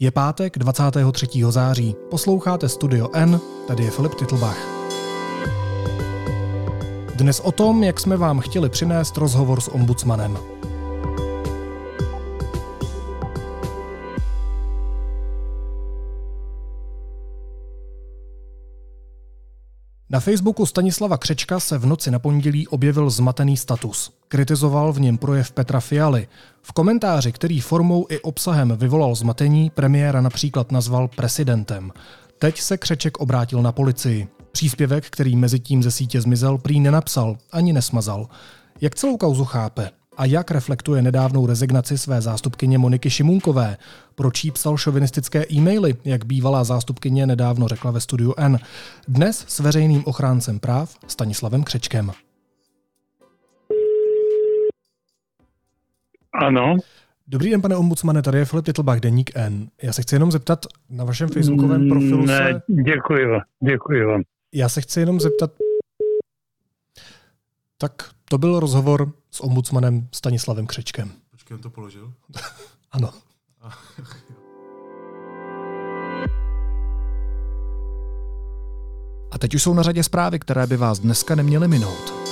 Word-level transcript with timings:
Je 0.00 0.10
pátek 0.10 0.58
23. 0.58 1.26
září. 1.48 1.96
Posloucháte 2.10 2.68
Studio 2.68 3.08
N, 3.12 3.40
tady 3.68 3.84
je 3.84 3.90
Filip 3.90 4.14
Titlbach. 4.14 4.58
Dnes 7.14 7.40
o 7.40 7.52
tom, 7.52 7.84
jak 7.84 8.00
jsme 8.00 8.16
vám 8.16 8.40
chtěli 8.40 8.68
přinést 8.68 9.16
rozhovor 9.16 9.60
s 9.60 9.68
ombudsmanem. 9.68 10.38
Na 20.10 20.20
Facebooku 20.20 20.66
Stanislava 20.66 21.18
Křečka 21.18 21.60
se 21.60 21.78
v 21.78 21.86
noci 21.86 22.10
na 22.10 22.18
pondělí 22.18 22.68
objevil 22.68 23.10
zmatený 23.10 23.56
status. 23.56 24.12
Kritizoval 24.28 24.92
v 24.92 25.00
něm 25.00 25.18
projev 25.18 25.52
Petra 25.52 25.80
Fialy. 25.80 26.28
V 26.62 26.72
komentáři, 26.72 27.32
který 27.32 27.60
formou 27.60 28.06
i 28.08 28.20
obsahem 28.20 28.76
vyvolal 28.76 29.14
zmatení, 29.14 29.70
premiéra 29.70 30.20
například 30.20 30.72
nazval 30.72 31.08
presidentem. 31.08 31.92
Teď 32.38 32.60
se 32.60 32.76
Křeček 32.76 33.18
obrátil 33.18 33.62
na 33.62 33.72
policii. 33.72 34.28
Příspěvek, 34.52 35.06
který 35.10 35.36
mezi 35.36 35.60
tím 35.60 35.82
ze 35.82 35.90
sítě 35.90 36.20
zmizel, 36.20 36.58
prý 36.58 36.80
nenapsal 36.80 37.36
ani 37.52 37.72
nesmazal. 37.72 38.28
Jak 38.80 38.94
celou 38.94 39.16
kauzu 39.16 39.44
chápe? 39.44 39.90
A 40.16 40.24
jak 40.24 40.50
reflektuje 40.50 41.02
nedávnou 41.02 41.46
rezignaci 41.46 41.98
své 41.98 42.20
zástupkyně 42.20 42.78
Moniky 42.78 43.10
Šimunkové. 43.10 43.76
Proč 44.14 44.44
jí 44.44 44.50
psal 44.50 44.76
šovinistické 44.76 45.44
e-maily, 45.52 45.96
jak 46.04 46.24
bývalá 46.24 46.64
zástupkyně 46.64 47.26
nedávno 47.26 47.68
řekla 47.68 47.90
ve 47.90 48.00
studiu 48.00 48.34
N. 48.36 48.58
Dnes 49.08 49.44
s 49.48 49.60
veřejným 49.60 50.02
ochráncem 50.06 50.58
práv 50.58 50.96
Stanislavem 51.06 51.64
Křečkem. 51.64 52.10
Ano. 56.32 56.76
Dobrý 57.28 57.50
den, 57.50 57.62
pane 57.62 57.76
ombudsmane, 57.76 58.22
tady 58.22 58.38
je 58.38 58.44
Filip 58.44 58.64
Titlbach, 58.64 59.00
Deník 59.00 59.30
N. 59.34 59.68
Já 59.82 59.92
se 59.92 60.02
chci 60.02 60.14
jenom 60.14 60.32
zeptat, 60.32 60.66
na 60.90 61.04
vašem 61.04 61.28
facebookovém 61.28 61.88
profilu 61.88 62.26
ne, 62.26 62.36
se... 62.36 62.72
děkuji 62.82 63.26
vám, 63.26 63.40
děkuji 63.72 64.04
vám. 64.04 64.22
Já 64.54 64.68
se 64.68 64.80
chci 64.80 65.00
jenom 65.00 65.20
zeptat, 65.20 65.50
tak 67.78 67.92
to 68.28 68.38
byl 68.38 68.60
rozhovor 68.60 69.12
s 69.30 69.40
ombudsmanem 69.40 70.08
Stanislavem 70.12 70.66
Křečkem. 70.66 71.12
Počkej, 71.30 71.54
on 71.54 71.60
to 71.60 71.70
položil? 71.70 72.12
ano. 72.92 73.12
A 79.30 79.38
teď 79.38 79.54
už 79.54 79.62
jsou 79.62 79.74
na 79.74 79.82
řadě 79.82 80.02
zprávy, 80.02 80.38
které 80.38 80.66
by 80.66 80.76
vás 80.76 80.98
dneska 80.98 81.34
neměly 81.34 81.68
minout. 81.68 82.25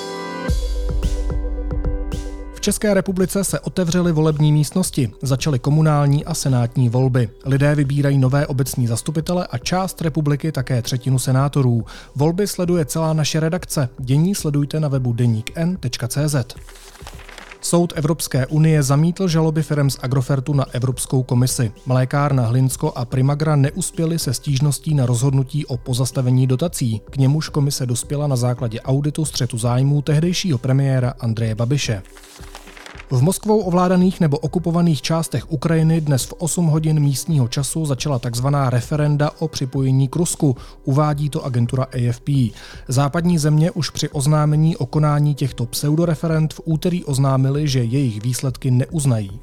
České 2.65 2.95
republice 2.95 3.45
se 3.45 3.61
otevřely 3.61 4.13
volební 4.13 4.53
místnosti, 4.53 5.11
začaly 5.23 5.59
komunální 5.59 6.25
a 6.25 6.35
senátní 6.35 6.89
volby. 6.89 7.29
Lidé 7.45 7.75
vybírají 7.75 8.19
nové 8.19 8.47
obecní 8.47 8.87
zastupitele 8.87 9.47
a 9.47 9.59
část 9.59 10.03
republiky 10.03 10.53
také 10.53 10.83
třetinu 10.83 11.19
senátorů. 11.19 11.85
Volby 12.17 12.47
sleduje 12.47 12.85
celá 12.85 13.13
naše 13.13 13.41
redakce. 13.41 13.89
Dění 13.99 14.35
sledujte 14.35 14.81
na 14.81 14.89
webu 14.89 15.13
deníkn.cz. 15.13 16.37
Soud 17.61 17.93
Evropské 17.97 18.47
unie 18.47 18.83
zamítl 18.83 19.29
žaloby 19.29 19.63
firm 19.63 19.91
z 19.91 19.99
Agrofertu 20.03 20.55
na 20.55 20.67
Evropskou 20.73 21.23
komisi. 21.23 21.73
Mlékárna 21.87 22.47
Hlinsko 22.47 22.93
a 22.97 23.05
Primagra 23.05 23.57
neuspěli 23.57 24.19
se 24.19 24.35
stížností 24.35 24.95
na 24.95 25.07
rozhodnutí 25.07 25.67
o 25.67 25.77
pozastavení 25.77 26.47
dotací. 26.47 27.01
K 27.11 27.17
němuž 27.17 27.49
komise 27.49 27.87
dospěla 27.87 28.27
na 28.27 28.37
základě 28.37 28.81
auditu 28.81 29.25
střetu 29.25 29.59
zájmů 29.59 30.03
tehdejšího 30.03 30.59
premiéra 30.59 31.15
Andreje 31.21 31.55
Babiše. 31.55 32.03
V 33.11 33.23
Moskvou 33.23 33.61
ovládaných 33.61 34.21
nebo 34.21 34.39
okupovaných 34.39 35.03
částech 35.03 35.53
Ukrajiny 35.53 36.01
dnes 36.01 36.25
v 36.25 36.33
8 36.39 36.67
hodin 36.67 37.01
místního 37.01 37.49
času 37.49 37.87
začala 37.87 38.19
tzv. 38.19 38.47
referenda 38.69 39.31
o 39.39 39.49
připojení 39.49 40.09
k 40.09 40.17
Rusku, 40.17 40.57
uvádí 40.85 41.31
to 41.31 41.45
agentura 41.45 41.85
AFP. 41.85 42.29
Západní 42.89 43.39
země 43.39 43.71
už 43.71 43.91
při 43.91 44.09
oznámení 44.09 44.77
o 44.77 44.87
konání 44.87 45.35
těchto 45.35 45.67
pseudoreferend 45.67 46.55
v 46.55 46.61
úterý 46.65 47.05
oznámili, 47.05 47.69
že 47.69 47.85
jejich 47.85 48.23
výsledky 48.23 48.71
neuznají. 48.71 49.41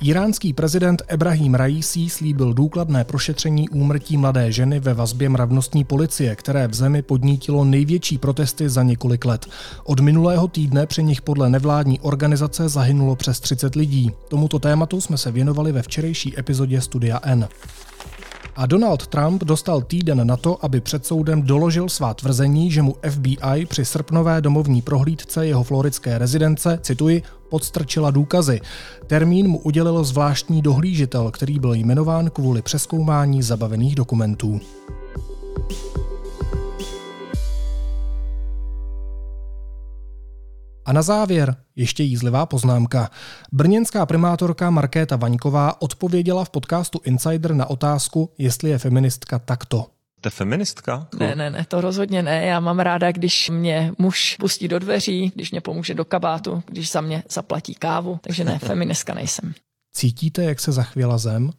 Iránský 0.00 0.52
prezident 0.52 1.02
Ebrahim 1.08 1.54
Raisi 1.54 2.08
slíbil 2.08 2.54
důkladné 2.54 3.04
prošetření 3.04 3.68
úmrtí 3.68 4.16
mladé 4.16 4.52
ženy 4.52 4.80
ve 4.80 4.94
vazbě 4.94 5.28
mravnostní 5.28 5.84
policie, 5.84 6.36
které 6.36 6.68
v 6.68 6.74
zemi 6.74 7.02
podnítilo 7.02 7.64
největší 7.64 8.18
protesty 8.18 8.68
za 8.68 8.82
několik 8.82 9.24
let. 9.24 9.46
Od 9.84 10.00
minulého 10.00 10.48
týdne 10.48 10.86
při 10.86 11.02
nich 11.02 11.22
podle 11.22 11.50
nevládní 11.50 12.00
organizace 12.00 12.68
zahynulo 12.68 13.16
přes 13.16 13.40
30 13.40 13.74
lidí. 13.74 14.10
Tomuto 14.28 14.58
tématu 14.58 15.00
jsme 15.00 15.18
se 15.18 15.32
věnovali 15.32 15.72
ve 15.72 15.82
včerejší 15.82 16.38
epizodě 16.38 16.80
Studia 16.80 17.20
N. 17.22 17.48
A 18.56 18.66
Donald 18.66 19.06
Trump 19.06 19.44
dostal 19.44 19.82
týden 19.82 20.26
na 20.26 20.36
to, 20.36 20.64
aby 20.64 20.80
před 20.80 21.06
soudem 21.06 21.42
doložil 21.42 21.88
svá 21.88 22.14
tvrzení, 22.14 22.70
že 22.70 22.82
mu 22.82 22.96
FBI 23.10 23.66
při 23.66 23.84
srpnové 23.84 24.40
domovní 24.40 24.82
prohlídce 24.82 25.46
jeho 25.46 25.62
floridské 25.62 26.18
rezidence, 26.18 26.78
cituji, 26.82 27.22
podstrčila 27.48 28.10
důkazy. 28.10 28.60
Termín 29.06 29.48
mu 29.48 29.58
udělil 29.58 30.04
zvláštní 30.04 30.62
dohlížitel, 30.62 31.30
který 31.30 31.58
byl 31.58 31.74
jmenován 31.74 32.30
kvůli 32.30 32.62
přeskoumání 32.62 33.42
zabavených 33.42 33.94
dokumentů. 33.94 34.60
A 40.86 40.92
na 40.92 41.02
závěr 41.02 41.56
ještě 41.76 42.02
jízlivá 42.02 42.46
poznámka. 42.46 43.10
Brněnská 43.52 44.06
primátorka 44.06 44.70
Markéta 44.70 45.16
Vaňková 45.16 45.82
odpověděla 45.82 46.44
v 46.44 46.50
podcastu 46.50 47.00
Insider 47.04 47.54
na 47.54 47.70
otázku, 47.70 48.30
jestli 48.38 48.70
je 48.70 48.78
feministka 48.78 49.38
takto. 49.38 49.86
Jste 50.18 50.30
feministka? 50.30 51.08
Ne, 51.18 51.34
ne, 51.34 51.50
ne, 51.50 51.64
to 51.68 51.80
rozhodně 51.80 52.22
ne. 52.22 52.46
Já 52.46 52.60
mám 52.60 52.78
ráda, 52.78 53.12
když 53.12 53.50
mě 53.50 53.92
muž 53.98 54.36
pustí 54.40 54.68
do 54.68 54.78
dveří, 54.78 55.32
když 55.34 55.50
mě 55.50 55.60
pomůže 55.60 55.94
do 55.94 56.04
kabátu, 56.04 56.62
když 56.66 56.90
za 56.90 57.00
mě 57.00 57.22
zaplatí 57.30 57.74
kávu, 57.74 58.18
takže 58.22 58.44
ne, 58.44 58.58
feministka 58.64 59.14
nejsem. 59.14 59.54
Cítíte, 59.96 60.44
jak 60.44 60.60
se 60.60 60.72
zachvěla 60.72 61.18
zem? 61.18 61.50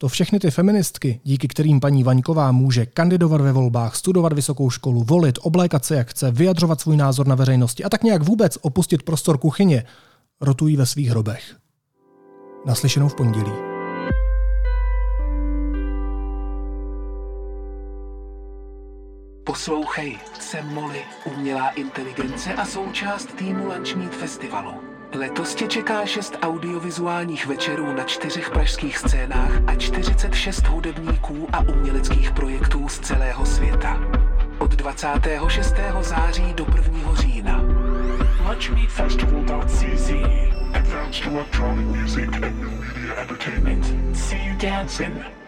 To 0.00 0.08
všechny 0.08 0.38
ty 0.38 0.50
feministky, 0.50 1.20
díky 1.24 1.48
kterým 1.48 1.80
paní 1.80 2.04
Vaňková 2.04 2.52
může 2.52 2.86
kandidovat 2.86 3.40
ve 3.40 3.52
volbách, 3.52 3.96
studovat 3.96 4.32
vysokou 4.32 4.70
školu, 4.70 5.02
volit, 5.02 5.38
oblékat 5.42 5.84
se 5.84 5.96
jak 5.96 6.10
chce, 6.10 6.30
vyjadřovat 6.30 6.80
svůj 6.80 6.96
názor 6.96 7.26
na 7.26 7.34
veřejnosti 7.34 7.84
a 7.84 7.88
tak 7.88 8.02
nějak 8.02 8.22
vůbec 8.22 8.58
opustit 8.60 9.02
prostor 9.02 9.38
kuchyně, 9.38 9.84
rotují 10.40 10.76
ve 10.76 10.86
svých 10.86 11.08
hrobech. 11.08 11.56
Naslyšenou 12.66 13.08
v 13.08 13.14
pondělí. 13.14 13.52
Poslouchej, 19.44 20.18
jsem 20.40 20.66
Molly, 20.74 21.02
umělá 21.36 21.68
inteligence 21.68 22.54
a 22.54 22.64
součást 22.64 23.26
týmu 23.26 23.64
Lunchmeet 23.64 24.14
Festivalu. 24.14 24.87
Letos 25.14 25.54
tě 25.54 25.66
čeká 25.66 26.06
šest 26.06 26.38
audiovizuálních 26.42 27.46
večerů 27.46 27.92
na 27.92 28.04
čtyřech 28.04 28.50
pražských 28.50 28.98
scénách 28.98 29.50
a 29.66 29.74
46 29.74 30.66
hudebníků 30.66 31.48
a 31.52 31.60
uměleckých 31.60 32.30
projektů 32.32 32.88
z 32.88 32.98
celého 32.98 33.46
světa. 33.46 34.00
Od 34.58 34.70
26. 34.70 35.74
září 36.00 36.52
do 36.54 36.66
1. 36.76 37.14
října. 37.14 37.60
Advanced 40.74 41.26
electronic 41.26 41.86
music 41.96 42.28
and 42.42 42.60
new 42.60 42.70
media 42.70 43.14
entertainment. 43.20 44.16
See 44.16 44.44
you 44.44 44.56
dancing. 44.58 45.38